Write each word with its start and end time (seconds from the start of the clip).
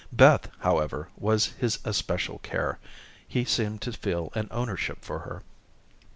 Beth, 0.11 0.49
however, 0.61 1.09
was 1.15 1.53
his 1.59 1.77
especial 1.85 2.39
care. 2.39 2.79
He 3.27 3.45
seemed 3.45 3.83
to 3.83 3.91
feel 3.93 4.31
an 4.33 4.47
ownership 4.49 5.05
for 5.05 5.19
her. 5.19 5.43